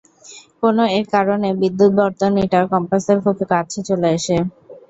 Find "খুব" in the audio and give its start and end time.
3.23-3.37